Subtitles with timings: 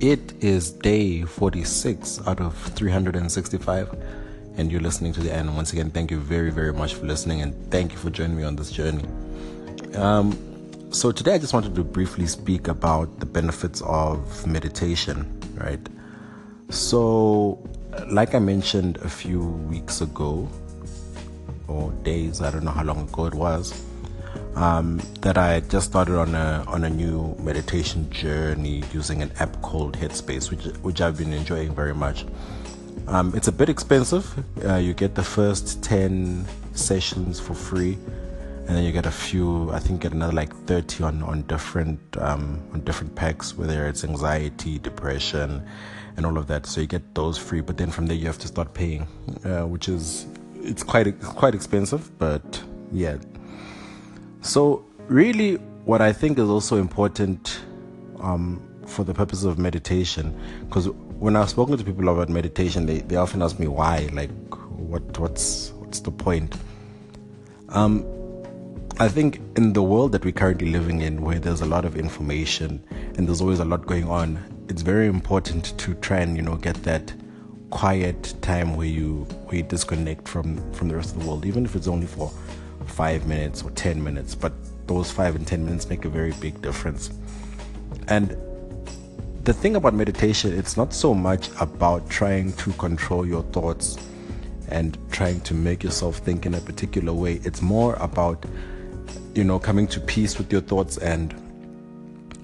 [0.00, 3.96] It is day 46 out of 365,
[4.56, 5.56] and you're listening to the end.
[5.56, 8.44] Once again, thank you very, very much for listening, and thank you for joining me
[8.44, 9.04] on this journey.
[9.96, 10.38] Um,
[10.92, 15.26] so, today I just wanted to briefly speak about the benefits of meditation,
[15.56, 15.80] right?
[16.70, 17.58] So,
[18.06, 20.48] like I mentioned a few weeks ago,
[21.66, 23.87] or days, I don't know how long ago it was
[24.58, 29.62] um, that I just started on a on a new meditation journey using an app
[29.62, 32.26] called Headspace, which which I've been enjoying very much.
[33.06, 34.26] Um, it's a bit expensive.
[34.64, 37.96] Uh, you get the first ten sessions for free,
[38.66, 39.70] and then you get a few.
[39.70, 44.02] I think get another like thirty on on different um, on different packs, whether it's
[44.02, 45.62] anxiety, depression,
[46.16, 46.66] and all of that.
[46.66, 49.06] So you get those free, but then from there you have to start paying,
[49.44, 53.18] uh, which is it's quite quite expensive, but yeah
[54.48, 57.60] so, really, what I think is also important
[58.20, 60.34] um, for the purpose of meditation,
[60.66, 64.30] because when I've spoken to people about meditation, they, they often ask me why, like,
[64.78, 66.56] what what's what's the point?
[67.68, 68.06] Um,
[68.98, 71.94] I think in the world that we're currently living in, where there's a lot of
[71.96, 72.82] information
[73.16, 76.56] and there's always a lot going on, it's very important to try and you know
[76.56, 77.12] get that
[77.68, 81.66] quiet time where you where you disconnect from from the rest of the world, even
[81.66, 82.32] if it's only for
[82.88, 84.52] five minutes or 10 minutes, but
[84.86, 87.10] those five and 10 minutes make a very big difference.
[88.08, 88.36] And
[89.44, 93.98] the thing about meditation, it's not so much about trying to control your thoughts
[94.68, 97.40] and trying to make yourself think in a particular way.
[97.44, 98.44] It's more about,
[99.34, 101.34] you know, coming to peace with your thoughts and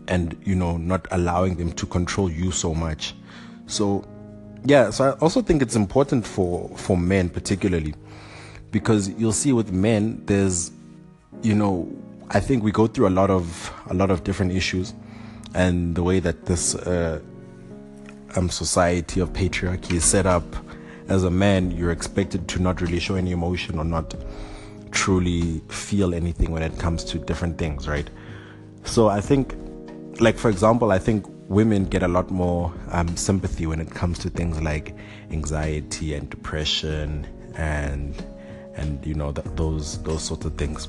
[0.09, 3.15] and you know not allowing them to control you so much
[3.67, 4.05] so
[4.65, 7.95] yeah so i also think it's important for for men particularly
[8.75, 10.73] because you'll see with men there's
[11.43, 11.89] you know
[12.31, 14.93] i think we go through a lot of a lot of different issues
[15.55, 17.21] and the way that this uh,
[18.35, 20.45] um, society of patriarchy is set up.
[21.07, 24.13] As a man you're expected to not really show any emotion or not
[24.91, 28.11] truly feel anything when it comes to different things right?
[28.83, 29.55] So i think
[30.21, 34.19] like for example i think women get a lot more um, sympathy when it comes
[34.21, 34.97] to things like
[35.31, 37.27] anxiety and depression
[37.57, 38.25] and
[38.77, 40.89] and you know th- those those sorts of things.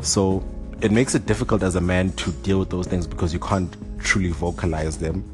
[0.00, 0.44] So
[0.80, 3.74] it makes it difficult as a man to deal with those things because you can't
[3.98, 5.24] truly vocalize them,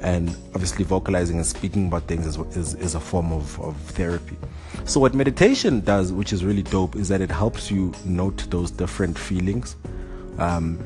[0.00, 4.36] and obviously vocalizing and speaking about things is is, is a form of, of therapy.
[4.84, 8.70] So what meditation does, which is really dope, is that it helps you note those
[8.70, 9.76] different feelings.
[10.38, 10.78] Um,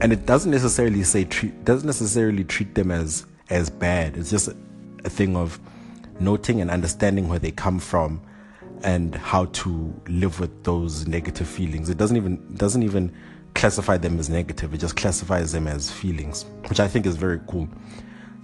[0.00, 4.16] and it doesn't necessarily say treat doesn't necessarily treat them as as bad.
[4.16, 4.56] It's just a,
[5.04, 5.58] a thing of
[6.20, 8.20] noting and understanding where they come from
[8.82, 11.88] and how to live with those negative feelings.
[11.88, 13.12] It doesn't even doesn't even
[13.54, 14.74] classify them as negative.
[14.74, 17.68] It just classifies them as feelings, which I think is very cool.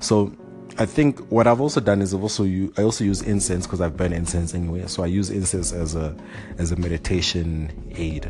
[0.01, 0.33] So
[0.79, 2.45] I think what I've also done is I've also
[2.79, 4.87] also use incense because I've burned incense anyway.
[4.87, 6.17] So I use incense as a
[6.59, 8.27] as a meditation aid,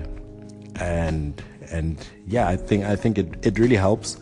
[0.77, 4.19] and and yeah, I think I think it, it really helps.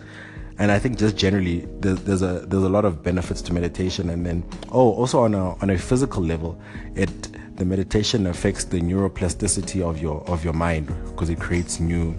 [0.59, 4.09] And I think just generally there's, there's a there's a lot of benefits to meditation,
[4.09, 4.43] and then
[4.73, 6.61] oh also on a on a physical level,
[6.95, 12.15] it the meditation affects the neuroplasticity of your of your mind because it creates new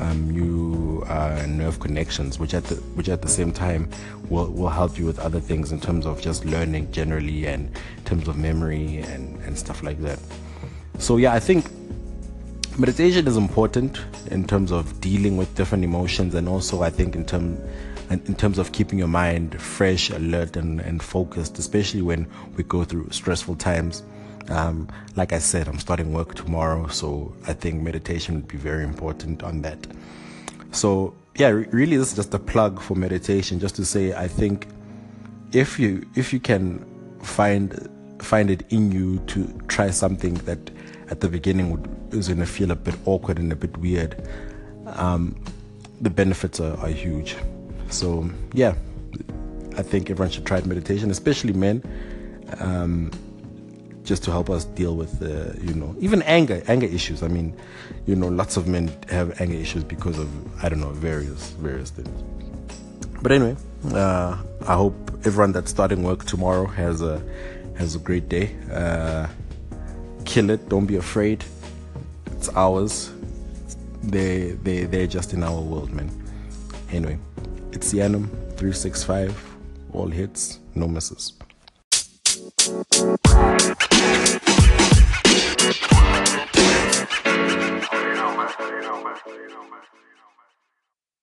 [0.00, 3.88] um, new uh, nerve connections, which at the which at the same time
[4.28, 8.04] will will help you with other things in terms of just learning generally and in
[8.04, 10.18] terms of memory and and stuff like that.
[10.98, 11.66] So yeah, I think
[12.78, 17.24] meditation is important in terms of dealing with different emotions and also I think in
[17.24, 17.58] term
[18.10, 22.84] in terms of keeping your mind fresh, alert, and, and focused, especially when we go
[22.84, 24.02] through stressful times.
[24.48, 28.84] Um, like I said, I'm starting work tomorrow, so I think meditation would be very
[28.84, 29.86] important on that.
[30.72, 34.68] So yeah, really, this is just a plug for meditation, just to say I think
[35.52, 36.84] if you if you can
[37.22, 37.88] find
[38.20, 40.70] find it in you to try something that
[41.10, 44.28] at the beginning would, is going to feel a bit awkward and a bit weird,
[44.86, 45.36] um,
[46.00, 47.36] the benefits are, are huge.
[47.90, 48.74] So yeah,
[49.76, 51.82] I think everyone should try meditation, especially men.
[52.58, 53.10] Um,
[54.04, 57.22] just to help us deal with, uh, you know, even anger, anger issues.
[57.22, 57.56] I mean,
[58.06, 60.28] you know, lots of men have anger issues because of
[60.62, 62.22] I don't know various various things.
[63.22, 63.56] But anyway,
[63.92, 64.36] uh,
[64.68, 67.22] I hope everyone that's starting work tomorrow has a
[67.78, 68.54] has a great day.
[68.70, 69.26] Uh,
[70.26, 70.68] kill it.
[70.68, 71.44] Don't be afraid.
[72.26, 73.10] It's ours.
[74.02, 76.10] They they they're just in our world, man.
[76.92, 77.18] Anyway,
[77.72, 79.32] it's Yanum three six five.
[79.92, 81.32] All hits, no misses.